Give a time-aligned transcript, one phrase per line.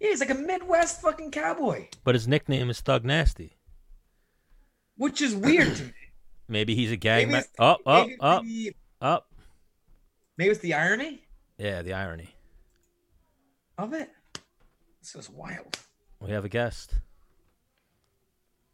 [0.00, 3.56] Yeah, he's like a Midwest fucking cowboy, But his nickname is Thug Nasty.
[4.96, 5.92] which is weird to me.
[6.48, 7.46] Maybe he's a gang Maybe member.
[7.46, 9.26] it's- Up, up, maybe it's up, the- up.
[10.36, 11.22] Maybe it's the irony
[11.58, 12.34] Yeah, the irony.
[13.78, 14.10] of it.
[15.00, 15.78] This is wild.
[16.20, 16.94] We have a guest.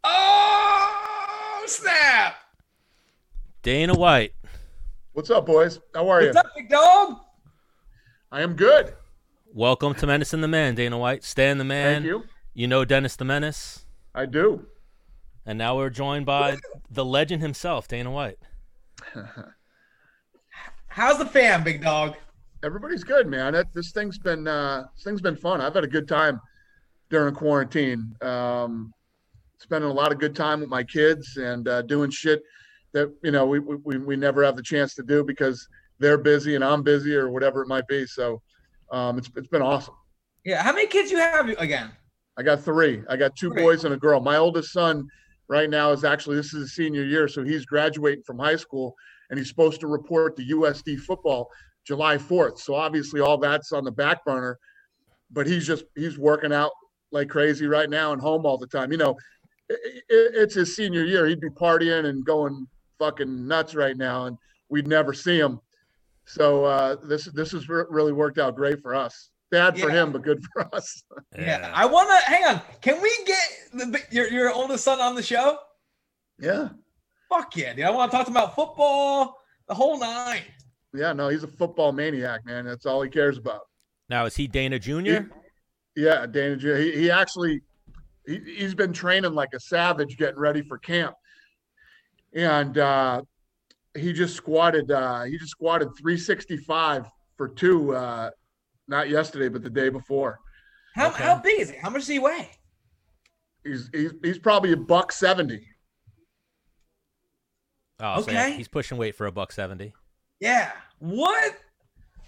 [0.04, 2.36] Oh snap!
[3.62, 4.32] Dana White.
[5.12, 5.80] What's up, boys?
[5.94, 6.28] How are you?
[6.28, 7.18] What's up, big dog?
[8.32, 8.94] I am good.
[9.56, 11.24] Welcome to Menace and the Man, Dana White.
[11.24, 12.02] Stan the Man.
[12.02, 12.24] Thank you.
[12.52, 13.86] You know Dennis the Menace.
[14.14, 14.66] I do.
[15.46, 16.58] And now we're joined by
[16.90, 18.36] the legend himself, Dana White.
[20.88, 22.16] How's the fam, big dog?
[22.62, 23.54] Everybody's good, man.
[23.54, 25.62] That, this thing's been uh, this thing's been fun.
[25.62, 26.38] I've had a good time
[27.08, 28.14] during quarantine.
[28.20, 28.92] Um,
[29.56, 32.42] spending a lot of good time with my kids and uh, doing shit
[32.92, 35.66] that you know we, we we never have the chance to do because
[35.98, 38.04] they're busy and I'm busy or whatever it might be.
[38.04, 38.42] So
[38.90, 39.94] um, it's it's been awesome.
[40.44, 41.90] Yeah, how many kids you have again?
[42.38, 43.02] I got three.
[43.08, 44.20] I got two boys and a girl.
[44.20, 45.08] My oldest son
[45.48, 48.94] right now is actually this is his senior year, so he's graduating from high school
[49.30, 51.48] and he's supposed to report to USD football
[51.84, 52.58] July 4th.
[52.58, 54.58] So obviously all that's on the back burner,
[55.30, 56.72] but he's just he's working out
[57.12, 58.90] like crazy right now and home all the time.
[58.92, 59.16] You know,
[59.70, 61.26] i i it's his senior year.
[61.26, 62.66] He'd be partying and going
[62.98, 64.36] fucking nuts right now, and
[64.68, 65.60] we'd never see him.
[66.26, 69.30] So uh, this this has re- really worked out great for us.
[69.50, 70.02] Bad for Yeah.
[70.02, 71.04] him, but good for us.
[71.38, 72.60] Yeah, I want to hang on.
[72.80, 73.38] Can we get
[73.72, 75.58] the, your your oldest son on the show?
[76.38, 76.70] yeah.
[77.28, 77.84] Fuck yeah, dude!
[77.84, 79.36] I want to talk to him about football,
[79.68, 80.42] the whole nine.
[80.94, 82.64] Yeah, no, he's a football maniac, man.
[82.64, 83.62] That's all he cares about.
[84.08, 85.26] Now, is he Dana Jr.?
[85.96, 86.56] Yeah, Dana.
[86.56, 87.62] J- He, he actually
[88.26, 91.14] he, he's been training like a savage, getting ready for camp,
[92.32, 93.22] and uh,
[93.96, 94.90] he just squatted.
[94.90, 97.94] Uh, he just squatted 365 for two.
[97.94, 98.30] Uh,
[98.88, 100.38] not yesterday, but the day before.
[100.94, 101.22] How Okay.
[101.24, 101.76] how big is he?
[101.76, 102.50] How much does he weigh?
[103.64, 105.66] He's he's he's probably a buck seventy.
[108.00, 108.56] Oh, so yeah, Okay.
[108.56, 109.92] he's pushing weight for a buck seventy.
[110.40, 110.72] Yeah.
[110.98, 111.54] What?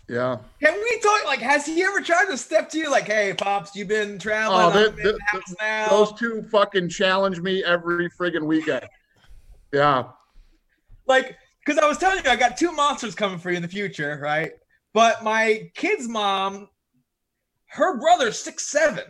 [0.09, 0.39] Yeah.
[0.63, 1.25] Can we talk?
[1.27, 2.91] Like, has he ever tried to step to you?
[2.91, 4.61] Like, hey, pops, you've been traveling.
[4.61, 5.89] Oh, I'm the- in the- the now.
[5.89, 8.87] Those two fucking challenge me every friggin' weekend.
[9.73, 10.05] Yeah.
[11.07, 11.37] like
[11.69, 14.19] because I was telling you I got two monsters coming for you in the future,
[14.23, 14.53] right?
[14.95, 16.71] But my kid's mom,
[17.67, 19.05] her brother's six seven,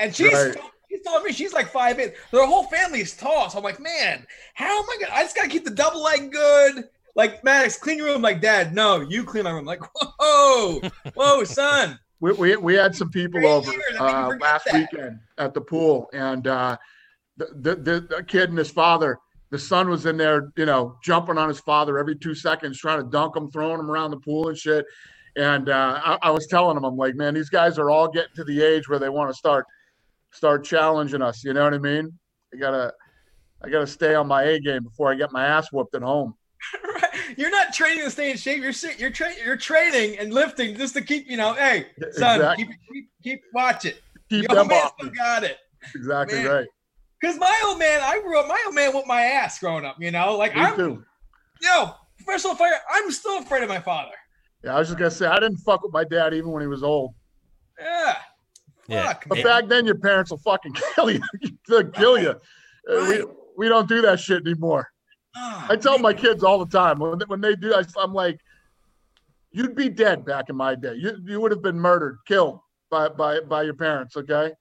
[0.00, 0.56] and she's Right.
[0.90, 2.14] she's telling me she's like five eight.
[2.32, 5.14] Their whole family is tall, so I'm like, man, how am I gonna?
[5.14, 6.88] I just gotta keep the double leg good.
[7.14, 8.22] Like Maddox, clean your room.
[8.22, 9.64] Like Dad, no, you clean my room.
[9.64, 9.80] Like
[10.18, 10.80] whoa,
[11.14, 12.00] whoa, son.
[12.18, 14.74] we, we, we had some people over years, I think you uh, last that.
[14.74, 16.76] weekend at the pool, and uh,
[17.36, 19.20] the the the kid and his father,
[19.54, 22.98] the son was in there, you know, jumping on his father every two seconds, trying
[23.00, 24.84] to dunk him, throwing him around the pool and shit.
[25.36, 28.34] And uh, I, I was telling him, I'm like, man, these guys are all getting
[28.34, 29.64] to the age where they want to start
[30.32, 31.44] start challenging us.
[31.44, 32.18] You know what I mean?
[32.52, 32.92] I gotta
[33.62, 36.34] I gotta stay on my A game before I get my ass whooped at home.
[37.36, 38.60] You're not training to stay in shape.
[38.60, 41.52] You're you're tra- you're training and lifting just to keep you know.
[41.54, 44.02] Hey, son, Exact- keep, keep keep watch it.
[44.28, 44.94] Keep Your them man off.
[44.98, 45.58] still got it.
[45.94, 46.46] Exactly Man.
[46.50, 46.66] right.
[47.24, 48.46] Cause my old man, I grew up.
[48.46, 49.96] My old man whooped my ass growing up.
[49.98, 51.04] You know, like Me I'm, too.
[51.62, 52.76] yo, professional fighter.
[52.92, 54.12] I'm still afraid of my father.
[54.62, 56.66] Yeah, I was just gonna say I didn't fuck with my dad even when he
[56.66, 57.14] was old.
[57.80, 58.16] Yeah.
[58.88, 59.06] Yeah.
[59.06, 59.24] Fuck.
[59.28, 59.44] But man.
[59.44, 61.20] back then, your parents will fucking kill you.
[61.68, 62.30] They'll kill you.
[62.30, 62.36] Uh,
[62.86, 63.20] Right.
[63.20, 63.24] We,
[63.56, 64.86] we don't do that shit anymore.
[65.36, 66.02] Ah, I tell man.
[66.02, 68.38] my kids all the time when, when they do, I, I'm like,
[69.52, 70.94] you'd be dead back in my day.
[70.96, 72.60] You, you would have been murdered, killed
[72.90, 74.16] by, by, by your parents.
[74.18, 74.52] Okay.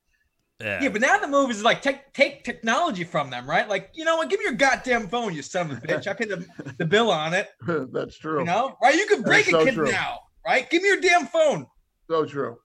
[0.59, 3.68] Yeah, but now the move is like take take technology from them, right?
[3.68, 4.30] Like, you know what?
[4.30, 6.08] Give me your goddamn phone, you son of a bitch.
[6.08, 6.46] I paid the,
[6.78, 7.50] the bill on it.
[7.91, 8.40] That's true.
[8.40, 8.96] You know, right?
[8.96, 9.92] You can break That's a so kid true.
[9.92, 10.69] now, right?
[10.69, 11.68] Give me your damn phone.
[12.09, 12.58] So true.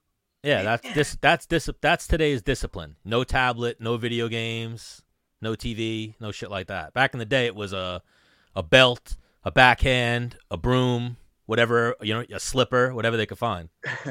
[0.43, 1.17] Yeah, that's this.
[1.19, 2.95] That's dis- That's today's discipline.
[3.03, 5.01] No tablet, no video games,
[5.41, 6.93] no TV, no shit like that.
[6.93, 8.01] Back in the day, it was a
[8.55, 11.17] a belt, a backhand, a broom,
[11.49, 13.69] whatever you know, a slipper, whatever they could find.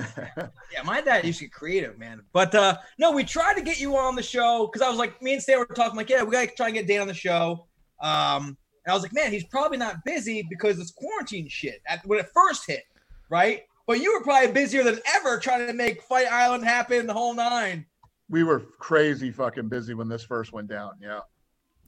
[0.72, 2.20] Yeah, my dad used to get creative, man.
[2.32, 5.22] But uh no, we tried to get you on the show because I was like,
[5.22, 7.14] me and Stan were talking, like, yeah, we gotta try and get Dan on the
[7.14, 7.66] show.
[8.00, 12.04] Um, and I was like, man, he's probably not busy because it's quarantine shit at,
[12.06, 12.82] when it first hit,
[13.30, 13.62] right?
[13.86, 17.34] But you were probably busier than ever trying to make Fight Island happen, the whole
[17.34, 17.86] nine.
[18.28, 20.92] we were crazy fucking busy when this first went down.
[21.00, 21.20] Yeah.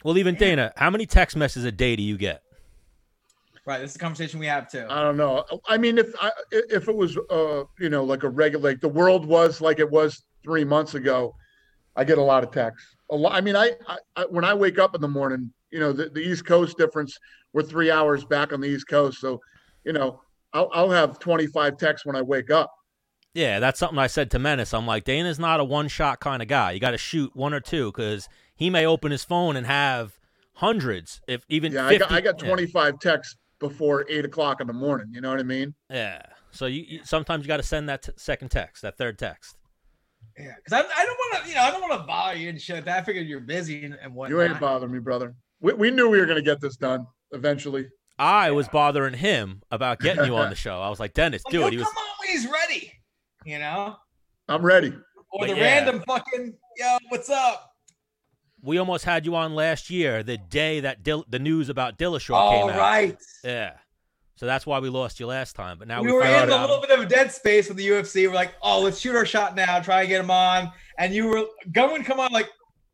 [0.05, 2.43] Well, even Dana, how many text messages a day do you get?
[3.71, 4.85] Right, this is a conversation we have too.
[4.91, 5.45] I don't know.
[5.69, 8.89] I mean, if I, if it was, uh, you know, like a regular, like the
[8.89, 11.37] world was like it was three months ago,
[11.95, 12.97] I get a lot of texts.
[13.13, 13.33] A lot.
[13.33, 16.09] I mean, I, I, I when I wake up in the morning, you know, the,
[16.09, 17.17] the East Coast difference,
[17.53, 19.41] we're three hours back on the East Coast, so,
[19.85, 20.21] you know,
[20.53, 22.73] I'll, I'll have 25 texts when I wake up.
[23.35, 24.75] Yeah, that's something I said to Menace.
[24.75, 26.73] I'm like, Dana's not a one shot kind of guy.
[26.73, 30.19] You got to shoot one or two because he may open his phone and have
[30.55, 32.05] hundreds, if even Yeah, 50.
[32.05, 32.49] I got, I got yeah.
[32.49, 35.09] 25 texts before eight o'clock in the morning.
[35.13, 35.75] You know what I mean?
[35.89, 36.21] Yeah.
[36.51, 39.57] So you, you sometimes you got to send that t- second text, that third text.
[40.39, 42.49] Yeah, because I, I don't want to, you know, I don't want to bother you
[42.49, 42.99] and shit that.
[42.99, 44.31] I figured you're busy and, and whatnot.
[44.31, 45.35] You ain't bothering me, brother.
[45.61, 47.89] We, we knew we were going to get this done eventually.
[48.19, 50.81] I was bothering him about getting you on the show.
[50.81, 52.93] I was like, Dennis, Like, dude, he'll he was come on when he's ready,
[53.45, 53.97] you know,
[54.49, 54.89] I'm ready.
[55.33, 55.63] or But the yeah.
[55.63, 57.70] random fucking yo, what's up?
[58.63, 62.35] We almost had you on last year, the day that Dill- the news about Dillashaw
[62.35, 62.79] All came out.
[62.79, 63.73] right, Yeah.
[64.37, 65.79] So that's why we lost you last time.
[65.79, 66.63] But now we we, were in a out.
[66.63, 68.27] little bit of a dead space with the UFC.
[68.27, 70.73] We're like, oh, let's shoot our shot now, try and get him on.
[70.99, 72.49] And you were going, come on, like,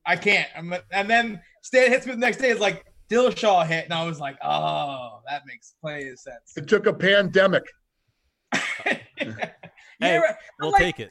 [0.05, 0.49] I can't.
[0.57, 2.51] I'm, and then Stan hits me the next day.
[2.51, 6.57] It's like Dillashaw hit, and I was like, oh, that makes plenty of sense.
[6.57, 7.63] It took a pandemic.
[9.99, 10.35] Hey, right.
[10.61, 11.11] We'll like, take it.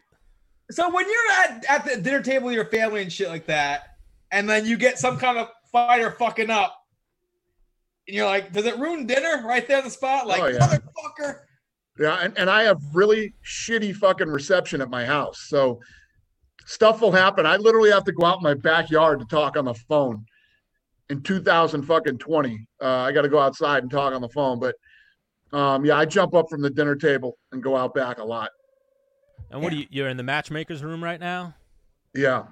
[0.69, 3.94] So when you're at, at the dinner table with your family and shit like that,
[4.35, 6.75] and then you get some kind of fighter fucking up,
[8.07, 10.27] and you're like, does it ruin dinner right there on the spot?
[10.27, 10.59] Like, Oh, yeah.
[10.59, 11.39] motherfucker.
[11.97, 15.45] Yeah, and, and I have really shitty fucking reception at my house.
[15.47, 15.79] So
[16.65, 17.45] stuff will happen.
[17.45, 20.25] I literally have to go out in my backyard to talk on the phone.
[21.09, 24.59] In 2000 fucking 20, uh, I got to go outside and talk on the phone.
[24.59, 24.75] But
[25.57, 28.49] um, yeah, I jump up from the dinner table and go out back a lot.
[29.51, 29.77] And what Yeah.
[29.77, 29.87] are you?
[29.91, 31.55] You're in the matchmakers room right now.
[32.13, 32.43] Yeah,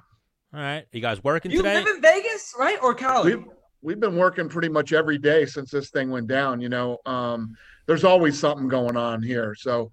[0.53, 0.85] All right.
[0.91, 1.79] You guys working You today?
[1.79, 2.77] You live in Vegas, right?
[2.83, 3.35] Or Cali?
[3.35, 3.45] we've
[3.81, 6.61] we've been working pretty much every day since this thing went down.
[6.61, 7.55] You know, um,
[7.87, 9.55] there's always something going on here.
[9.57, 9.89] So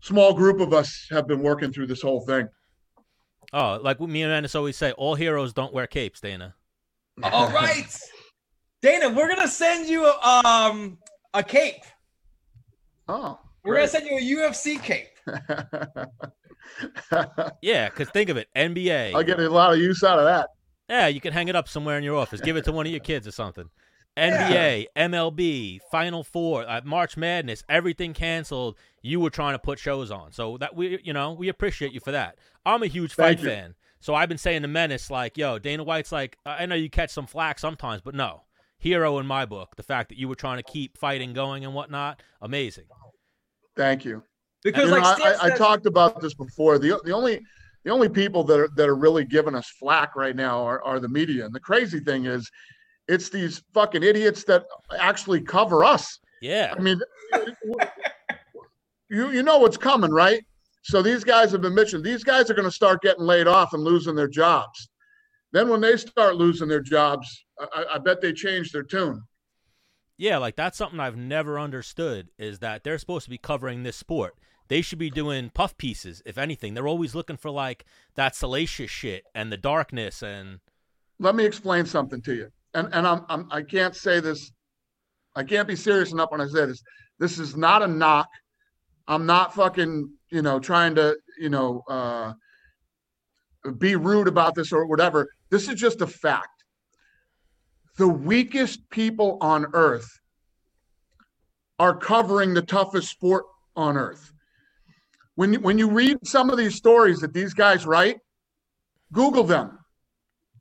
[0.00, 2.48] small group of us have been working through this whole thing.
[3.52, 6.54] oh, like me and Ennis always say, all heroes don't wear capes, Dana.
[7.22, 7.98] All right.
[8.80, 10.98] Dana, we're gonna send you um
[11.34, 11.84] a cape.
[13.08, 15.08] oh, We're gonna send you a UFC cape.
[17.62, 19.14] Yeah, because think of it, NBA.
[19.14, 20.50] I'll get a lot of use out of that.
[20.88, 22.40] Yeah, you can hang it up somewhere in your office.
[22.40, 23.70] Give it to one of your kids or something.
[24.16, 28.76] NBA, MLB, Final Four, uh, March Madness, everything canceled.
[29.02, 32.00] You were trying to put shows on, so that we, you know, we appreciate you
[32.00, 32.38] for that.
[32.64, 33.48] I'm a huge fight you.
[33.48, 36.76] fan, so I've been saying to Menace, like, yo, Dana White's like, I I know
[36.76, 38.42] you catch some flack sometimes, but no,
[38.78, 39.74] hero in my book.
[39.76, 42.84] The fact that you were trying to keep fighting going and whatnot, amazing.
[43.76, 44.22] Thank you.
[44.64, 46.78] Because You like Stan I, I, I talked about this before.
[46.78, 47.40] The the only
[47.84, 50.98] the only people that are that are really giving us flack right now are, are
[50.98, 51.44] the media.
[51.44, 52.50] And the crazy thing is,
[53.06, 54.64] it's these fucking idiots that
[54.98, 56.18] actually cover us.
[56.40, 57.00] Yeah, I mean,
[59.10, 60.42] you you know what's coming, right?
[60.82, 62.04] So these guys have been mentioned.
[62.04, 64.88] These guys are going to start getting laid off and losing their jobs.
[65.52, 69.22] Then when they start losing their jobs, I, I- I bet they change their tune.
[70.16, 73.96] Yeah, like that's something I've never understood is that they're supposed to be covering this
[73.96, 74.34] sport.
[74.68, 76.74] They should be doing puff pieces, if anything.
[76.74, 77.84] They're always looking for like
[78.14, 80.60] that salacious shit and the darkness and
[81.18, 82.50] let me explain something to you.
[82.74, 84.50] And and I'm, I'm I can't say this.
[85.36, 86.82] I can't be serious enough when I say this.
[87.18, 88.28] This is not a knock.
[89.06, 92.32] I'm not fucking you know trying to you know uh,
[93.78, 95.28] be rude about this or whatever.
[95.50, 96.48] This is just a fact.
[97.96, 100.08] The weakest people on earth
[101.78, 103.44] are covering the toughest sport
[103.76, 104.32] on earth.
[105.36, 108.18] When you, when you read some of these stories that these guys write,
[109.12, 109.78] Google them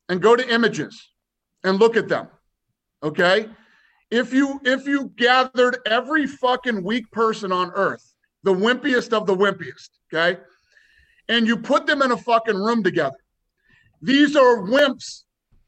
[0.09, 1.09] and go to images
[1.63, 2.27] and look at them.
[3.01, 3.50] Okay?
[4.09, 9.36] If you if you gathered every fucking weak person on earth, the wimpiest of the
[9.36, 10.39] wimpiest, okay?
[11.29, 13.17] And you put them in a fucking room together.
[14.01, 15.24] These are wimps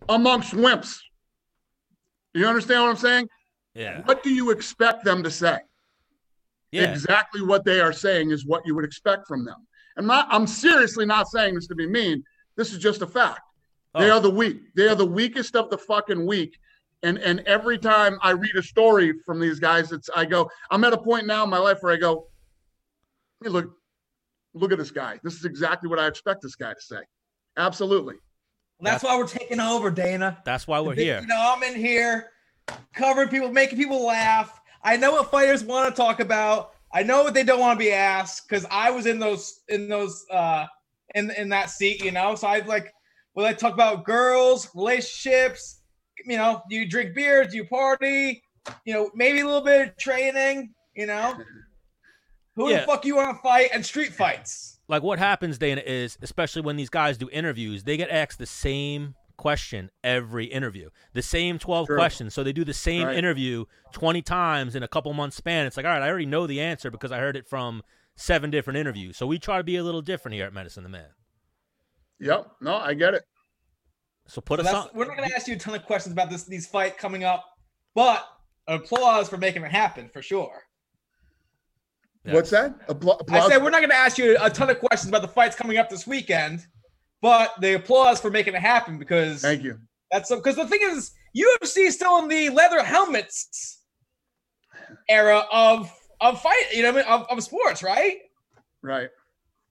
[0.09, 0.99] amongst wimps.
[2.33, 3.29] You understand what I'm saying?
[3.73, 4.01] yeah.
[4.03, 5.57] What do you expect them to say?
[6.71, 6.91] Yeah.
[6.91, 9.67] Exactly what they are saying is what you would expect from them.
[9.97, 12.23] And not, I'm seriously not saying this to be mean.
[12.57, 13.41] This is just a fact.
[13.97, 14.15] They Oh.
[14.17, 14.57] are the weak.
[14.75, 16.57] They are the weakest of the fucking weak.
[17.03, 20.83] And and every time I read a story from these guys, it's I go, I'm
[20.83, 22.27] at a point now in my life where I go,
[23.43, 23.71] hey, look,
[24.53, 25.19] look at this guy.
[25.23, 27.01] This is exactly what I expect this guy to say.
[27.57, 28.15] Absolutely.
[28.81, 30.41] that's why we're taking over, Dana.
[30.45, 31.19] That's why we're here.
[31.21, 32.31] You know, I'm in here
[32.93, 34.59] covering people, making people laugh.
[34.85, 36.71] I know what fighters want to talk about.
[36.93, 39.89] I know what they don't want to be asked because I was in those in
[39.89, 40.65] those uh
[41.15, 42.35] in in that seat, you know.
[42.35, 42.93] So I like
[43.33, 45.81] when I talk about girls, relationships,
[46.25, 48.41] you know, do you drink beer, do you party,
[48.85, 51.35] you know, maybe a little bit of training, you know.
[52.55, 52.81] Who Yeah.
[52.81, 54.79] the fuck you want to fight and street fights?
[54.87, 58.45] Like what happens, Dana, is especially when these guys do interviews, they get asked the
[58.45, 61.95] same question every interview, the same 12 True.
[61.97, 62.33] questions.
[62.33, 63.17] So they do the same Right.
[63.17, 65.65] interview 20 times in a couple months span.
[65.65, 67.83] It's like, all right, I already know the answer because I heard it from
[68.15, 69.17] seven different interviews.
[69.17, 71.09] So we try to be a little different here at Menace and the Man.
[72.19, 72.47] Yep.
[72.61, 73.23] No, I get it.
[74.27, 74.89] So put So us on.
[74.93, 77.23] we're not going to ask you a ton of questions about this these fight coming
[77.23, 77.45] up,
[77.93, 78.25] but
[78.67, 80.63] applause for making it happen for sure.
[82.23, 82.33] Yeah.
[82.33, 82.87] What's that?
[82.87, 85.27] Appla- I said we're not going to ask you a ton of questions about the
[85.27, 86.65] fights coming up this weekend,
[87.25, 89.79] but the applause for making it happen because Thank you.
[90.11, 93.81] that's because the thing is UFC is still in the leather helmets
[95.09, 95.91] era of
[96.21, 98.17] of fight, you know, what I mean, of, of sports, right?
[98.83, 99.09] Right.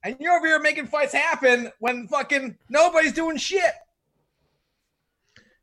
[0.03, 3.71] And you're over here making fights happen when fucking nobody's doing shit.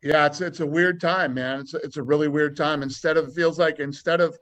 [0.02, 1.60] Yeah, it's it's a weird time, man.
[1.60, 2.82] It's a, it's a really weird time.
[2.82, 4.38] Instead of it feels like instead of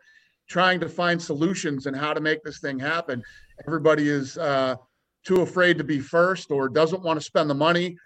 [0.49, 3.25] trying to find solutions and how to make this thing happen,
[3.67, 4.77] everybody is uh,
[5.25, 7.97] too afraid to be first or doesn't want to spend the money.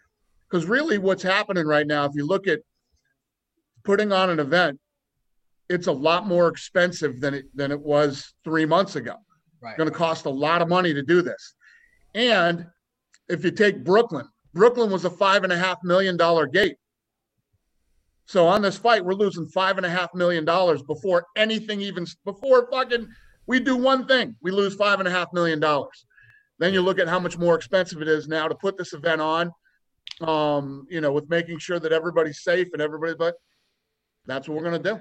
[0.48, 2.60] Because really, what's happening right now, if you look at
[3.84, 4.78] putting on an event,
[5.68, 9.16] it's a lot more expensive than it than it was three months ago.
[9.60, 9.78] Right.
[9.78, 11.54] going to cost a lot of money to do this.
[12.14, 12.66] And
[13.30, 16.76] if you take Brooklyn, Brooklyn was a five and a half million dollar gate.
[18.26, 22.06] So on this fight, we're losing five and a half million dollars before anything even
[22.24, 23.08] before fucking
[23.46, 26.06] we do one thing, we lose five and a half million dollars.
[26.58, 29.20] Then you look at how much more expensive it is now to put this event
[29.20, 29.52] on.
[30.20, 33.34] Um, you know, with making sure that everybody's safe and everybody, but
[34.26, 35.00] that's what we're gonna do.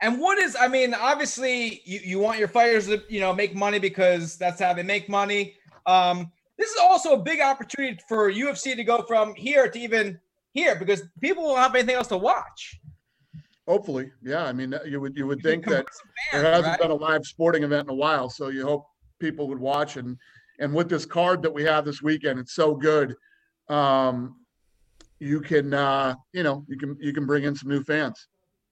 [0.00, 3.54] And what is, I mean, obviously you, you want your fighters to, you know, make
[3.54, 5.54] money because that's how they make money.
[5.86, 10.18] Um, this is also a big opportunity for UFC to go from here to even
[10.52, 12.80] here because people won't have anything else to watch.
[13.66, 14.44] Hopefully, yeah.
[14.44, 16.80] I mean, you would you would think Come that some there hasn't right?
[16.80, 18.86] been a live sporting event in a while, so you hope
[19.18, 20.16] people would watch and
[20.58, 23.14] and with this card that we have this weekend, it's so good.
[23.68, 24.36] Um,
[25.20, 28.28] you can uh, you know you can you can bring in some new fans.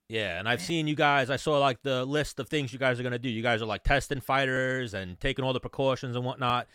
[0.09, 1.29] Yeah, and I've seen you guys.
[1.29, 3.29] I saw like the list of things you guys are gonna do.
[3.29, 6.67] You guys are like testing fighters and taking all the precautions and whatnot.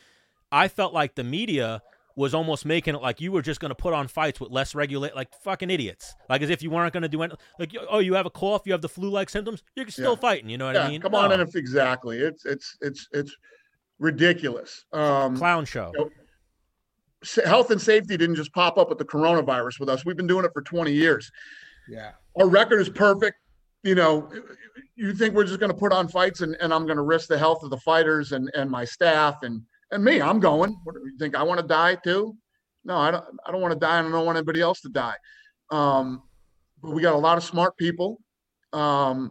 [0.50, 1.80] I felt like the media
[2.14, 5.16] was almost making it like you were just gonna put on fights with less regulate,
[5.16, 7.38] like fucking idiots, like as if you weren't gonna do anything.
[7.58, 10.16] Like, oh, you have a cough, you have the flu-like symptoms, you're still Yeah.
[10.18, 10.50] fighting.
[10.50, 11.00] You know what yeah, I mean?
[11.00, 11.36] come on No.
[11.36, 12.18] in if exactly.
[12.18, 13.34] It's it's it's it's
[14.02, 14.84] ridiculous.
[14.92, 15.92] Um, clown show.
[15.96, 16.08] Yep.
[17.22, 20.04] sa- health and safety didn't just pop up with the coronavirus with us.
[20.04, 21.30] We've been doing it for 20 years.
[21.88, 22.10] Yeah.
[22.38, 23.36] Our record is perfect.
[23.84, 24.30] You know,
[24.96, 27.28] you think we're just going to put on fights and, and I'm going to risk
[27.28, 30.76] the health of the fighters and, and my staff and, and me, I'm going.
[30.84, 32.36] What, you think I want to die too?
[32.84, 33.98] No, I don't, I don't want to die.
[33.98, 35.14] And I don't want anybody else to die.
[35.70, 36.22] Um,
[36.82, 38.20] but we got a lot of smart people.
[38.72, 39.30] Um,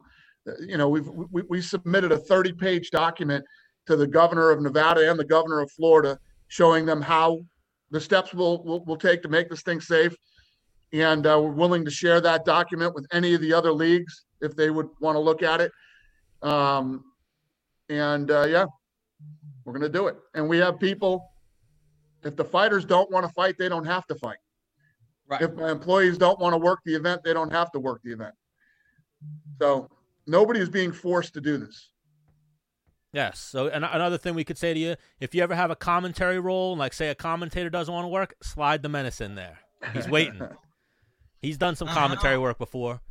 [0.65, 3.43] you know, we've, we, we submitted a 30 page document
[3.91, 6.17] to the governor of Nevada and the governor of Florida,
[6.47, 7.41] showing them how
[7.91, 10.15] the steps we'll, we'll, we'll take to make this thing safe.
[10.93, 14.55] And uh, we're willing to share that document with any of the other leagues if
[14.55, 15.73] they would want to look at it.
[16.41, 17.03] Um,
[17.89, 18.65] and uh, yeah,
[19.65, 20.15] we're going to do it.
[20.35, 21.29] And we have people,
[22.23, 24.37] if the fighters don't want to fight, they don't have to fight.
[25.27, 25.41] Right.
[25.41, 28.13] If my employees don't want to work the event, they don't have to work the
[28.13, 28.35] event.
[29.61, 29.89] So
[30.27, 31.89] nobody is being forced to do this.
[33.13, 33.39] Yes.
[33.39, 36.39] So and another thing we could say to you, if you ever have a commentary
[36.39, 39.59] role, like say a commentator doesn't want to work, slide the menace in there.
[39.93, 40.41] He's waiting.
[41.41, 41.99] He's done some Uh-huh.
[41.99, 43.01] commentary work before.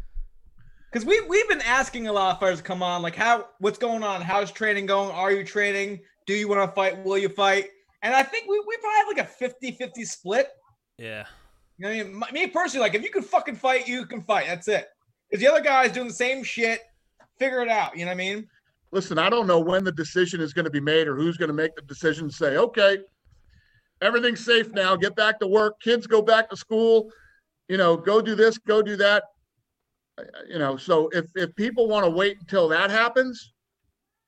[0.91, 3.79] Because we we've been asking a lot of fighters to come on, like how what's
[3.79, 4.23] going on?
[4.23, 5.11] How's training going?
[5.11, 6.01] Are you training?
[6.27, 7.05] Do you want to fight?
[7.05, 7.67] Will you fight?
[8.03, 10.49] And I think we, we probably have like a 50-50 split.
[10.97, 11.27] Yeah.
[11.77, 12.23] You know I mean?
[12.33, 14.47] Me personally, like if you can fucking fight, you can fight.
[14.47, 14.89] That's it.
[15.29, 16.81] Because the other guy's doing the same shit.
[17.39, 17.97] Figure it out.
[17.97, 18.49] You know what I mean?
[18.93, 21.49] Listen, I don't know when the decision is going to be made or who's going
[21.49, 22.99] to make the decision to say, okay,
[24.03, 27.11] everything's safe now, get back to work, kids go back to school,
[27.69, 29.25] you know, go do this, go do that.
[30.49, 33.53] You know, so if if people want to wait until that happens,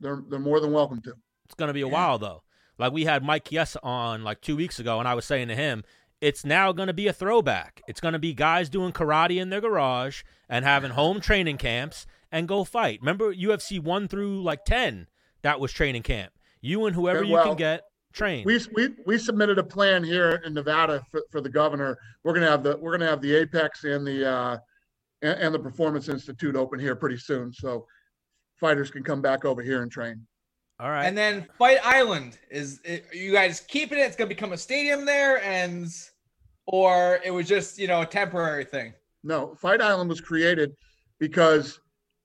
[0.01, 1.13] they're they're more than welcome to.
[1.45, 1.93] It's gonna be a Yeah.
[1.93, 2.43] while though.
[2.79, 5.55] Like we had Mike Chiesa on like two weeks ago, and I was saying to
[5.55, 5.85] him,
[6.23, 7.83] it's now gonna be a throwback.
[7.87, 12.49] It's gonna be guys doing karate in their garage and having home training camps and
[12.49, 12.99] go fight.
[13.01, 15.07] Remember UFC one through like ten?
[15.43, 16.33] That was training camp.
[16.61, 18.47] You and whoever Yeah, you can get trained.
[18.47, 21.99] We we we submitted a plan here in Nevada for, for the governor.
[22.25, 24.59] We're gonna have the we're gonna have the Apex and the uh
[25.23, 27.53] and, and the Performance Institute open here pretty soon.
[27.53, 27.87] So
[28.59, 30.27] fighters can come back over here and train.
[30.81, 31.05] All right.
[31.05, 34.03] And then Fight Island is it, you guys keeping it?
[34.03, 35.87] It's gonna become a stadium there, and
[36.67, 38.95] or it was just you know a temporary thing.
[39.25, 40.73] No, Fight Island was created
[41.19, 41.79] because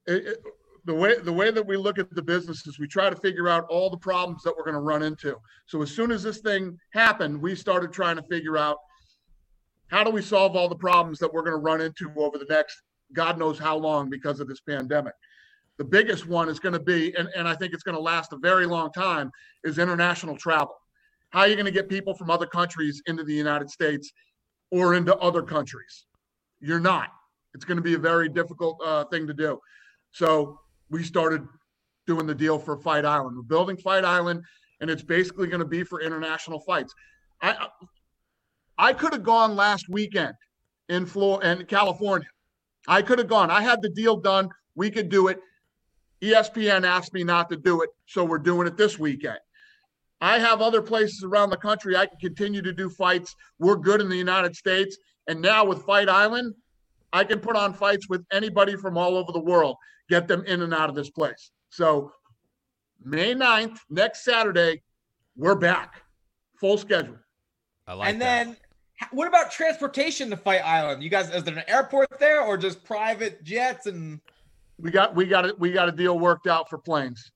[0.08, 0.44] it,
[0.86, 3.50] the way the way that we look at the business is we try to figure
[3.50, 5.36] out all the problems that we're going to run into.
[5.66, 8.78] So as soon as this thing happened, we started trying to figure out
[9.88, 12.48] how do we solve all the problems that we're going to run into over the
[12.50, 12.82] next
[13.14, 15.14] God knows how long because of this pandemic.
[15.78, 18.34] the biggest one is going to be, and, and I think it's going to last
[18.34, 19.32] a very long time,
[19.64, 20.76] is international travel.
[21.30, 24.12] How are you going to get people from other countries into the United States
[24.72, 26.06] or into other countries?
[26.60, 27.10] You're not.
[27.54, 29.60] It's going to be a very difficult uh, thing to do.
[30.12, 30.60] So
[30.90, 31.48] we started
[32.06, 33.36] doing the deal for Fight Island.
[33.36, 34.44] We're building Fight Island,
[34.82, 36.94] and it's basically going to be for international fights.
[37.42, 37.68] I
[38.78, 40.34] I could have gone last weekend
[40.90, 42.28] in Florida and California.
[42.88, 43.52] I could have gone.
[43.52, 44.50] I had the deal done.
[44.76, 45.40] We could do it.
[46.22, 49.40] ESPN asked me not to do it, so we're doing it this weekend.
[50.20, 53.36] I have other places around the country I can continue to do fights.
[53.60, 54.98] We're good in the United States.
[55.28, 56.56] And now with Fight Island,
[57.14, 59.76] I can put on fights with anybody from all over the world,
[60.10, 61.52] get them in and out of this place.
[61.70, 62.12] So,
[63.04, 64.82] May 9th, next Saturday,
[65.36, 66.02] we're back.
[66.60, 67.18] Full schedule.
[67.86, 68.46] I like and that.
[68.46, 68.58] then,
[69.12, 71.04] what about transportation to Fight Island?
[71.04, 73.86] You guys, is there an airport there or just private jets?
[73.86, 74.20] And
[74.80, 77.32] We got we got it we got a deal worked out for planes.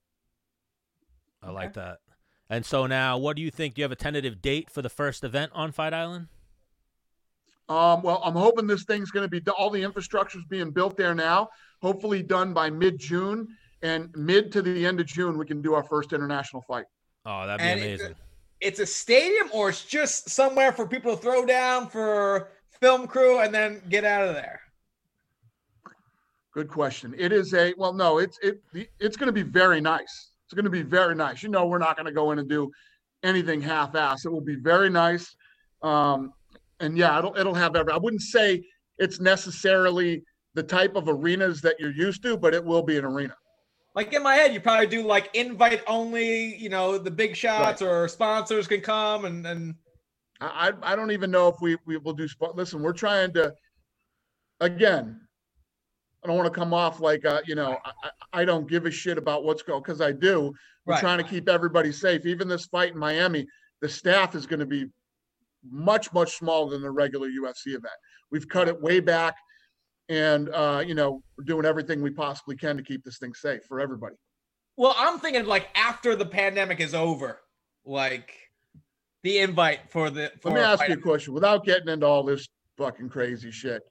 [1.44, 2.00] I like that.
[2.50, 3.76] And so now, what do you think?
[3.76, 6.28] Do you have a tentative date for the first event on Fight Island?
[7.72, 11.16] Um, well, I'm hoping this thing's going to be all the infrastructure's being built there
[11.16, 11.50] now.
[11.82, 13.48] Hopefully done by mid June
[13.82, 16.84] and mid to the end of June we can do our first international fight.
[17.26, 18.16] Oh, that'd be And it- amazing.
[18.60, 22.52] it's a stadium or it's just somewhere for people to throw down for
[22.82, 24.60] film crew and then get out of there.
[26.54, 27.16] Good question.
[27.18, 28.62] It is a well, no, it's it
[29.00, 30.32] it's going to be very nice.
[30.46, 31.42] It's going to be very nice.
[31.42, 32.70] You know, we're not going to go in and do
[33.24, 34.26] anything half-ass.
[34.26, 35.34] It will be very nice.
[35.82, 36.34] Um,
[36.82, 37.94] and yeah, it'll it'll have every.
[37.94, 38.64] I wouldn't say
[38.98, 40.24] it's necessarily
[40.54, 43.36] the type of arenas that you're used to, but it will be an arena.
[43.96, 47.82] Like in my head, you probably do like invite only, you know, the big shots
[47.82, 49.76] or sponsors can come and and
[50.42, 52.28] I I don't even know if we we will do.
[52.28, 53.54] Sp- Listen, we're trying to.
[54.60, 55.20] Again,
[56.24, 58.86] I don't want to come off like uh, you know I, I I don't give
[58.86, 60.54] a shit about what's going because I do.
[60.86, 61.00] We're Right.
[61.00, 62.26] trying to keep everybody safe.
[62.26, 63.46] Even this fight in Miami,
[63.82, 64.88] the staff is going to be
[65.70, 67.94] much much smaller than the regular UFC event.
[68.32, 69.36] We've cut it way back,
[70.10, 73.62] and uh, you know we're doing everything we possibly can to keep this thing safe
[73.68, 74.16] for everybody.
[74.78, 77.40] well, I'm thinking like after the pandemic is over,
[77.86, 78.34] like
[79.24, 80.32] the invite for the.
[80.42, 83.84] For Let me ask you a question without getting into all this fucking crazy shit.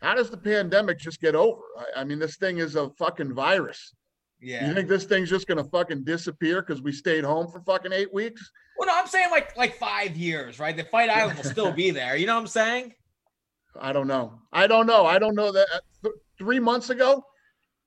[0.00, 1.62] How does the pandemic just get over?
[1.78, 3.94] I, I mean, this thing is a fucking virus.
[4.40, 4.68] Yeah.
[4.68, 8.12] You think this thing's just gonna fucking disappear because we stayed home for fucking eight
[8.12, 8.50] weeks?
[8.78, 10.76] Well, no, I'm saying like like five years, right?
[10.76, 12.16] The Fight Island will still be there.
[12.16, 12.94] You know what I'm saying?
[13.80, 14.40] I don't know.
[14.52, 15.04] I don't know.
[15.06, 17.22] I don't know that uh, th- three months ago,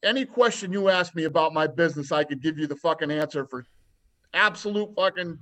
[0.04, 3.46] any question you asked me about my business, I could give you the fucking answer
[3.46, 3.66] for
[4.34, 5.40] absolute fucking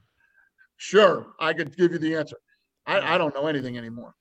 [0.77, 1.27] sure.
[1.39, 2.37] I could give you the answer.
[2.85, 4.15] I, I don't know anything anymore.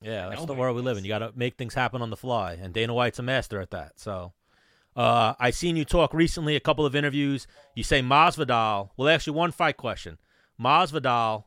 [0.00, 1.04] Yeah, that's the world we live in.
[1.04, 3.70] You got to make things happen on the fly, and Dana White's a master at
[3.70, 3.98] that.
[3.98, 4.32] So,
[4.98, 7.46] uh, I seen you talk recently, a couple of interviews.
[7.74, 8.90] You say Masvidal.
[8.96, 10.18] Well, actually, one fight question.
[10.60, 11.44] Masvidal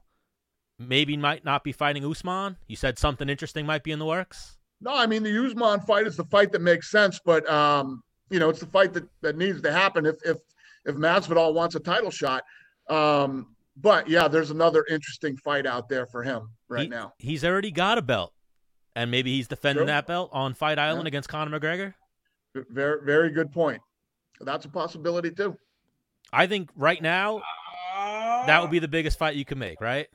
[0.80, 2.58] maybe might not be fighting Usman.
[2.68, 4.58] You said something interesting might be in the works.
[4.80, 8.40] No, I mean the Usman fight is the fight that makes sense, but um, you
[8.40, 10.38] know, it's the fight that, that needs to happen if if
[10.86, 12.44] if Masvidal wants a title shot.
[12.90, 17.14] Um, but yeah, there's another interesting fight out there for him right He- now.
[17.20, 18.34] He's already got a belt,
[18.96, 19.88] and maybe he's defending True.
[19.88, 21.10] that belt on Fight Island Yeah.
[21.10, 21.94] against Conor McGregor.
[22.56, 23.82] Very very good point.
[24.42, 25.56] That's a possibility too.
[26.34, 27.42] I think right now
[28.48, 30.08] that would be the biggest fight you can make, right?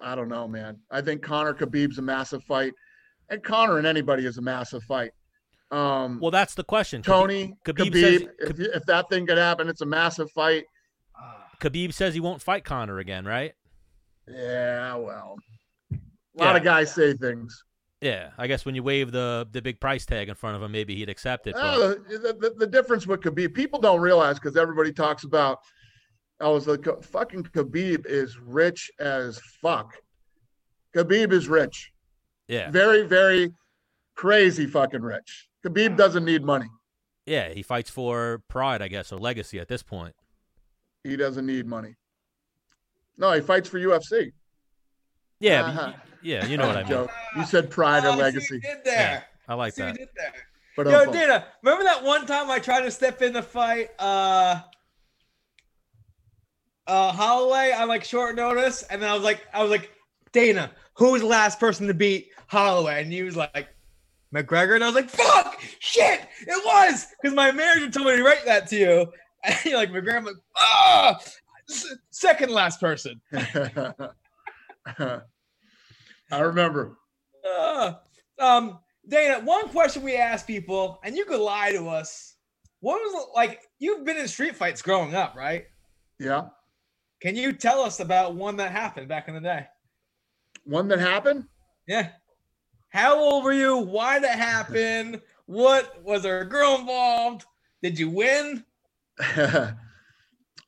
[0.00, 0.78] I don't know, man.
[0.90, 2.72] I think Conor Khabib's a massive fight,
[3.30, 5.10] and Conor and anybody is a massive fight.
[5.70, 7.02] Um, Well, that's the question.
[7.02, 10.64] Khabib- Tony Khabib Khabib, says- if, if that thing could happen, it's a massive fight.
[11.60, 13.52] Khabib says he won't fight Conor again, right?
[14.28, 15.36] Yeah, well,
[15.92, 15.96] a
[16.36, 17.64] lot of guys say things.
[18.00, 20.70] Yeah, I guess when you wave the the big price tag in front of him,
[20.70, 21.54] maybe he'd accept it.
[21.54, 25.58] But Uh, the, the, the difference with Khabib, people don't realize because everybody talks about,
[26.40, 29.94] I was like, fucking Khabib is rich as fuck.
[30.94, 31.90] Khabib is rich,
[32.46, 33.50] yeah, very, very
[34.14, 35.48] crazy fucking rich.
[35.66, 36.68] Khabib doesn't need money.
[37.26, 40.14] yeah, he fights for pride, I guess, or legacy at this point.
[41.04, 41.94] He doesn't need money.
[43.16, 44.30] No, he fights for UFC.
[45.40, 45.92] Yeah, Uh-huh.
[46.22, 46.88] Y- yeah, you know what I mean.
[46.90, 47.10] Joke.
[47.36, 48.60] You said pride Oh, or I see legacy.
[48.60, 49.24] did there.
[49.48, 49.92] I like See that.
[49.92, 50.32] you did there.
[50.76, 53.90] But Yo, um, Dana, remember that one time I tried to step in the fight,
[53.98, 54.60] uh,
[56.86, 59.90] uh, Holloway on like short notice, and then I was like, I was like,
[60.32, 63.02] Dana, who was the last person to beat Holloway?
[63.02, 63.68] And he was like,
[64.34, 68.22] McGregor, and I was like, fuck, shit, it was, because my manager told me to
[68.22, 69.12] write that to you,
[69.44, 71.18] and you're like McGregor, I'm like, ah,
[72.10, 73.20] second last person.
[76.30, 76.98] I remember.
[77.46, 77.94] Uh,
[78.38, 82.34] um, Dana, one question we ask people, and you could lie to us.
[82.80, 83.62] What was like?
[83.78, 85.64] You've been in street fights growing up, right?
[86.20, 86.48] Yeah.
[87.20, 89.66] Can you tell us about one that happened back in the day?
[90.64, 91.44] One that happened?
[91.86, 92.10] Yeah.
[92.90, 93.78] How old were you?
[93.78, 95.20] Why that happened?
[95.46, 97.46] What was there a girl involved?
[97.82, 98.64] Did you win?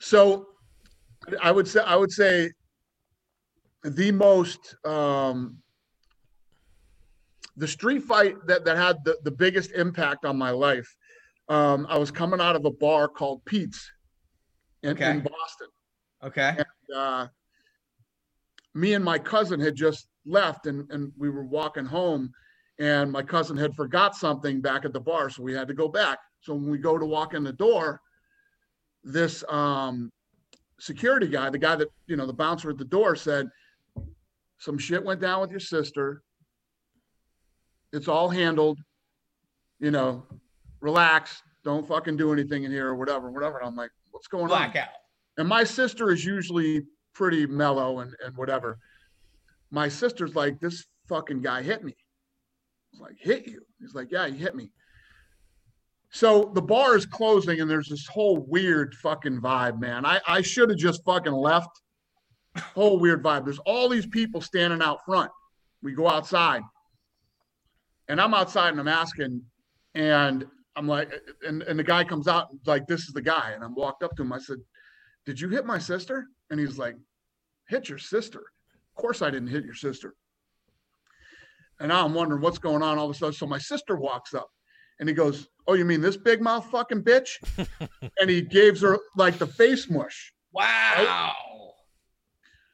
[0.01, 0.49] so
[1.41, 2.51] I would say I would say
[3.83, 5.57] the most um
[7.57, 10.97] the street fight that, that had the, the biggest impact on my life.
[11.49, 13.91] Um, I was coming out of a bar called Pete's
[14.83, 15.11] in, Okay.
[15.11, 15.69] in Boston.
[16.23, 16.55] Okay.
[16.57, 17.27] And, uh,
[18.75, 22.33] me and my cousin had just left and, and we were walking home
[22.79, 25.29] and my cousin had forgot something back at the bar.
[25.29, 26.19] So we had to go back.
[26.41, 28.01] So when we go to walk in the door,
[29.03, 30.11] this um,
[30.79, 33.49] security guy, the guy that, you know, the bouncer at the door said,
[34.61, 36.23] some shit went down with your sister.
[37.93, 38.79] It's all handled,
[39.81, 40.23] you know,
[40.81, 41.43] relax.
[41.65, 43.59] Don't fucking do anything in here or whatever, whatever.
[43.59, 44.49] And I'm like, what's going on?
[44.49, 44.89] Blackout.
[45.39, 46.83] And my sister is usually
[47.15, 48.79] pretty mellow and, and whatever.
[49.71, 51.93] My sister's like, this fucking guy hit me.
[51.93, 53.63] I was like, hit you?
[53.81, 54.71] He's like, yeah, he hit me.
[56.13, 60.05] So the bar is closing and there's this whole weird fucking vibe, man.
[60.05, 61.71] I, I should have just fucking left.
[62.61, 63.45] Whole weird vibe.
[63.45, 65.31] There's all these people standing out front.
[65.83, 66.63] We go outside.
[68.09, 69.43] And I'm outside and I'm asking,
[69.95, 70.47] and
[70.77, 71.13] I'm like,
[71.47, 73.53] and, and the guy comes out like, this is the guy.
[73.55, 74.33] And I'm walked up to him.
[74.33, 74.59] I said,
[75.27, 76.27] did you hit my sister?
[76.51, 76.97] And he's like,
[77.69, 78.41] hit your sister?
[78.41, 80.15] Of course I didn't hit your sister.
[81.79, 83.33] And now I'm wondering what's going on all of a sudden.
[83.33, 84.51] So my sister walks up
[84.99, 87.37] and he goes, oh, you mean this big mouth fucking bitch?
[88.21, 90.33] and he gives her like the face mush.
[90.53, 91.33] Wow.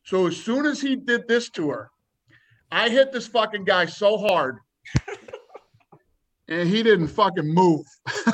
[0.06, 1.90] So as soon as he did this to her,
[2.70, 4.58] I hit this fucking guy so hard
[6.48, 7.84] and he didn't fucking move.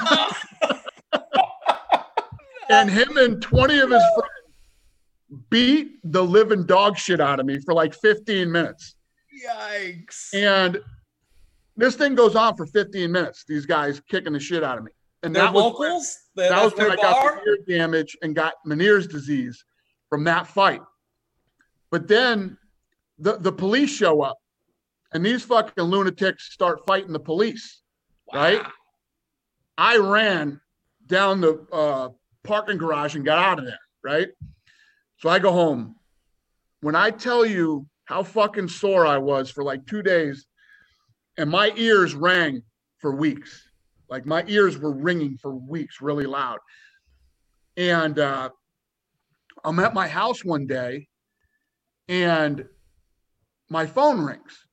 [2.68, 7.58] and him and 20 of his friends beat the living dog shit out of me
[7.60, 8.96] for like 15 minutes.
[9.46, 10.34] Yikes.
[10.34, 10.78] And
[11.76, 13.44] this thing goes on for 15 minutes.
[13.48, 14.92] These guys kicking the shit out of me.
[15.22, 16.18] And They're that was when- locals?
[16.36, 19.64] That, that was when I got ear damage and got Meniere's disease
[20.10, 20.82] from that fight.
[21.92, 22.56] But then
[23.18, 24.38] the, the police show up
[25.12, 27.82] and these fucking lunatics start fighting the police.
[28.34, 28.62] right?
[29.76, 30.60] I ran
[31.06, 32.08] down the uh,
[32.44, 34.28] parking garage and got out of there, right?
[35.18, 35.96] So I go home.
[36.80, 40.46] When I tell you how fucking sore I was for like two days,
[41.36, 42.62] and my ears rang
[42.98, 43.68] for weeks,
[44.08, 46.58] like my ears were ringing for weeks, really loud.
[47.76, 48.48] And uh,
[49.62, 51.08] I'm at my house one day,
[52.08, 52.64] and
[53.68, 54.66] my phone rings.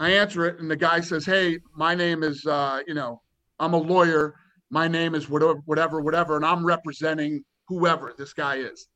[0.00, 3.20] I answer it, and the guy says, "Hey, my name is, uh, you know,
[3.58, 4.34] I'm a lawyer.
[4.70, 8.88] My name is whatever, whatever, whatever, and I'm representing whoever this guy is."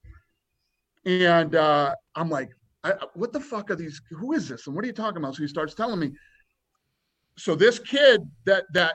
[1.05, 2.51] And uh, I'm like,
[3.15, 4.01] "What the fuck are these?
[4.11, 4.67] Who is this?
[4.67, 6.13] And what are you talking about?" So he starts telling me.
[7.37, 8.95] So this kid that that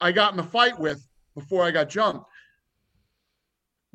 [0.00, 2.24] I got in a fight with before I got jumped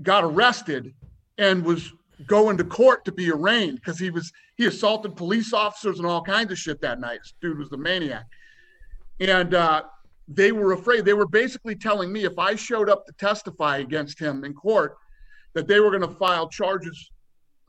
[0.01, 0.93] got arrested
[1.37, 1.91] and was
[2.27, 6.21] going to court to be arraigned because he was he assaulted police officers and all
[6.21, 7.19] kinds of shit that night.
[7.21, 8.25] This dude was the maniac.
[9.19, 9.83] And uh,
[10.27, 11.05] they were afraid.
[11.05, 14.97] They were basically telling me if I showed up to testify against him in court,
[15.53, 17.11] that they were going to file charges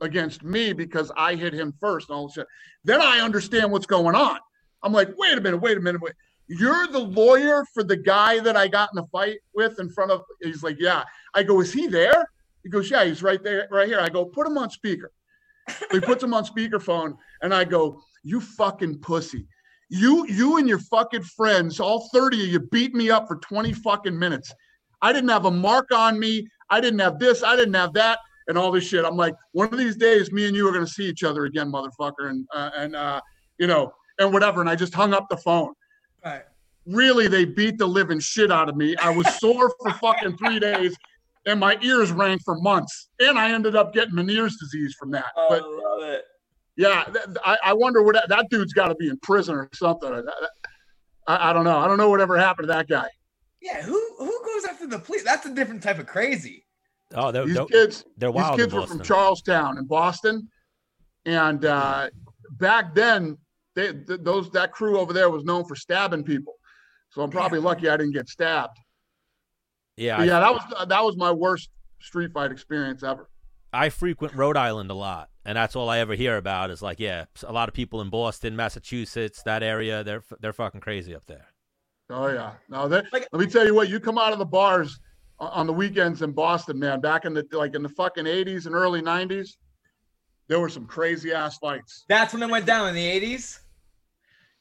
[0.01, 2.47] against me because I hit him first and all this shit.
[2.83, 4.39] Then I understand what's going on.
[4.83, 6.13] I'm like, wait a minute, wait a minute, wait.
[6.47, 10.11] You're the lawyer for the guy that I got in a fight with in front
[10.11, 10.21] of.
[10.41, 11.03] He's like, yeah.
[11.33, 12.29] I go, is he there?
[12.67, 14.01] He goes, yeah, he's right there, right here.
[14.01, 15.13] I go, put him on speaker.
[15.69, 19.47] So he puts him on speakerphone, and I go, you fucking pussy.
[19.87, 23.71] You, you and your fucking friends, all 30 of you beat me up for 20
[23.71, 24.53] fucking minutes.
[25.01, 26.45] I didn't have a mark on me.
[26.69, 27.41] I didn't have this.
[27.41, 29.05] I didn't have that, and all this shit.
[29.05, 31.71] I'm like, one of these days, me and you are gonna see each other again,
[31.71, 33.21] motherfucker, and uh, and uh,
[33.59, 34.59] you know, and whatever.
[34.59, 35.73] And I just hung up the phone.
[36.25, 36.41] Right.
[36.85, 38.97] Really, they beat the living shit out of me.
[38.97, 40.97] I was sore for fucking three days,
[41.47, 43.09] and my ears rang for months.
[43.19, 45.31] And I ended up getting Meniere's disease from that.
[45.35, 46.25] Oh, But I love it.
[46.75, 49.69] yeah, th- I, I wonder what that, that dude's got to be in prison or
[49.73, 50.23] something.
[51.27, 51.77] I, I don't know.
[51.79, 53.07] I don't know whatever happened to that guy.
[53.61, 55.23] Yeah, who who goes after the police?
[55.23, 56.65] That's a different type of crazy.
[57.15, 60.47] Oh, they're These they're, kids, they're wild in kids were from Charlestown in Boston,
[61.25, 62.09] and uh,
[62.51, 63.37] back then,
[63.75, 66.53] they, th- those that crew over there was known for stabbing people.
[67.11, 68.77] So I'm probably lucky I didn't get stabbed.
[69.97, 73.29] Yeah, But I- yeah, that was that was my worst street fight experience ever.
[73.73, 76.99] I frequent Rhode Island a lot, and that's all I ever hear about is like,
[76.99, 81.23] yeah, a lot of people in Boston, Massachusetts, that area, they're they're fucking crazy up
[81.27, 81.47] there.
[82.09, 82.53] Oh yeah.
[82.69, 83.89] No, that, Like- let me tell you what.
[83.89, 84.99] You come out of the bars
[85.39, 87.01] on the weekends in Boston, man.
[87.01, 89.57] Back in the like in the fucking '80s and early '90s,
[90.47, 92.05] there were some crazy ass fights.
[92.07, 93.59] That's when it went down in the 80s.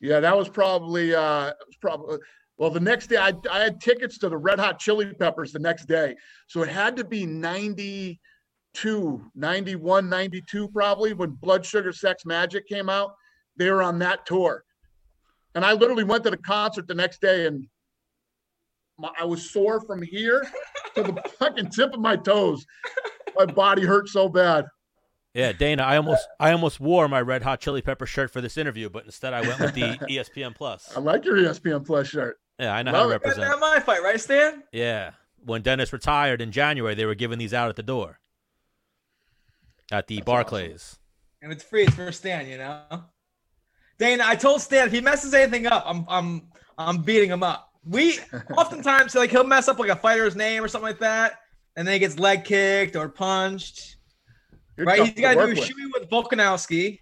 [0.01, 2.19] Yeah, that was probably uh it was probably
[2.59, 5.59] well the next day I, I had tickets to the Red Hot Chili Peppers the
[5.59, 6.17] next day.
[6.47, 12.89] So it had to be 92, 91, 92 probably when Blood Sugar Sex Magik came
[12.89, 13.15] out.
[13.57, 14.65] They were on that tour.
[15.55, 17.67] And I literally went to the concert the next day and
[18.99, 20.47] my, I was sore from here
[20.95, 22.65] to the fucking tip of my toes.
[23.37, 24.67] My body hurt so bad.
[25.37, 28.57] Yeah, Dana, I almost I almost wore my Red Hot Chili Pepper shirt for this
[28.57, 30.91] interview, but instead I went with the ESPN Plus.
[30.97, 32.39] I like your ESPN Plus shirt.
[32.59, 33.49] Yeah, I know Love how to represent.
[33.51, 34.63] not my fight, right, Stan?
[34.73, 35.11] Yeah,
[35.45, 38.19] when Dennis retired in January, they were giving these out at the door
[39.93, 40.99] at the That's Barclays.
[41.43, 41.85] And it's free.
[41.85, 43.05] It's for Stan, you know.
[43.99, 47.71] Dana, I told Stan if he messes anything up, I'm I'm I'm beating him up.
[47.85, 48.19] We
[48.57, 51.35] oftentimes like he'll mess up like a fighter's name or something like that,
[51.77, 53.97] and then he gets leg kicked or punched.
[54.77, 55.05] You're right?
[55.05, 55.69] He's got to work do a with.
[55.71, 57.01] shoey with Volkanovski.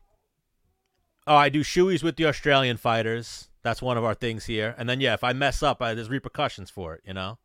[1.26, 3.48] Oh, I do shoeies with the Australian fighters.
[3.64, 4.74] That's one of our things here.
[4.78, 7.00] And then yeah, if I mess up, I, there's repercussions for it.
[7.04, 7.38] You know.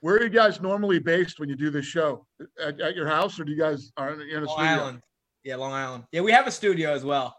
[0.00, 2.26] Where are you guys normally based when you do this show?
[2.62, 4.70] At, at your house, or do you guys are in in a Long studio?
[4.72, 5.02] Island.
[5.42, 6.04] Yeah, Long Island.
[6.12, 7.34] Yeah, we have a studio as well.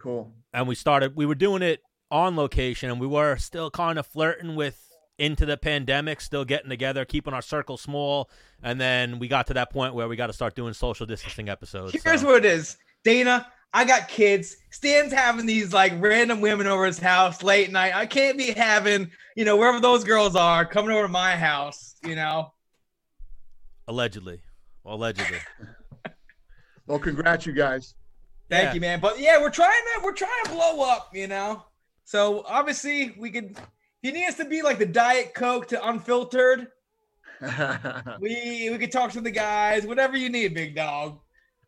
[0.00, 0.32] Cool.
[0.54, 4.06] and we started we were doing it on location and we were still kind of
[4.06, 4.80] flirting with
[5.18, 8.30] into the pandemic still getting together keeping our circle small
[8.62, 11.48] and then we got to that point where we got to start doing social distancing
[11.48, 13.48] episodes Here's so- what it is, Dana.
[13.72, 14.56] I got kids.
[14.70, 17.94] Stan's having these like random women over his house late night.
[17.94, 21.96] I can't be having, you know, wherever those girls are coming over to my house,
[22.02, 22.52] you know.
[23.86, 24.40] allegedly
[24.84, 25.38] allegedly
[26.86, 27.94] Well, congrats, you guys.
[28.48, 28.72] Thank Yeah.
[28.74, 29.00] you, man.
[29.00, 31.64] But yeah, we're trying to we're trying to blow up, you know.
[32.04, 33.58] So obviously we could.
[34.00, 36.68] He needs to be like the Diet Coke to unfiltered.
[38.20, 41.18] We we could talk to the guys, whatever you need, big dog.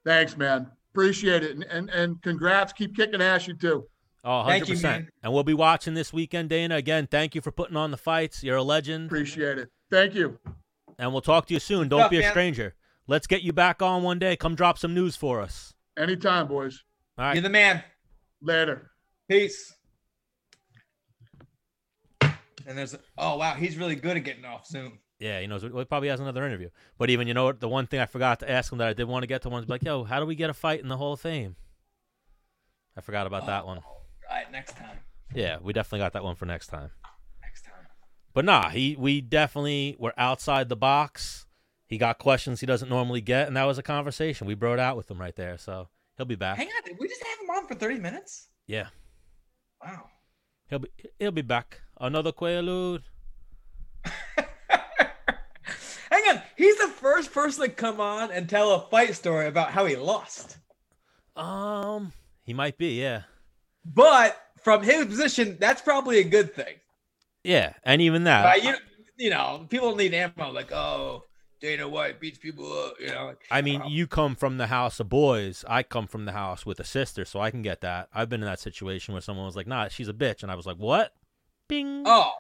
[0.05, 0.71] Thanks, man.
[0.93, 2.73] Appreciate it, and, and and congrats.
[2.73, 3.87] Keep kicking ass, you too.
[4.25, 5.09] oh 100% Thank you, man.
[5.23, 8.43] and we'll be watching this weekend dana again thank you for putting on the fights
[8.43, 9.69] you're a legend Appreciate it.
[9.91, 10.39] Thank you.
[10.99, 12.31] and we'll talk to you soon don't Tough, be a man.
[12.33, 12.75] stranger
[13.07, 16.83] let's get you back on one day come drop some news for us Anytime, boys.
[17.19, 17.83] all right You're the man.
[18.43, 18.91] Later.
[19.29, 19.75] Peace.
[22.21, 24.99] And there's oh wow, he's really good at getting off Zoom.
[25.21, 25.63] Yeah, he knows.
[25.63, 26.71] Well, he probably has another interview.
[26.99, 27.61] But even you know what?
[27.61, 29.51] The one thing I forgot to ask him that I did want to get to
[29.51, 31.57] was like, yo, how do we get a fight in the Hall of Fame?
[32.97, 33.79] I forgot about that one.
[33.85, 34.99] Oh, all right, next time.
[35.35, 36.91] Yeah, we definitely got that one for next time.
[37.43, 37.75] Next time.
[38.33, 41.47] But nah, he we definitely were outside the box.
[41.87, 44.47] He got questions he doesn't normally get, and that was a conversation.
[44.47, 46.57] We brought out with him right there, so he'll be back.
[46.57, 48.49] Hang on, did we just have him on for 30 minutes?
[48.67, 48.87] Yeah,
[49.85, 50.05] Wow.
[50.69, 51.83] he'll be he'll be back.
[52.01, 53.03] Another Quaalude.
[56.21, 59.71] Hang on, he's the first person to come on and tell a fight story about
[59.71, 60.59] how he lost.
[61.37, 62.13] Um,
[62.45, 63.01] he might be.
[63.01, 63.23] Yeah,
[63.85, 66.75] But from his position, that's probably a good thing.
[67.45, 68.63] yeah, and even that.
[68.63, 68.75] You,
[69.17, 71.25] you know, people need ammo like, oh,
[71.61, 72.95] Dana White beats people up.
[73.01, 73.89] You know, like, I mean, wow.
[73.89, 75.65] you come from the house of boys.
[75.69, 78.09] I come from the house with a sister, so I can get that.
[78.13, 80.55] I've been in that situation where someone was like, "Nah, she's a bitch," and I
[80.55, 81.13] was like, "What?"
[81.69, 82.03] Bing.
[82.07, 82.33] oh,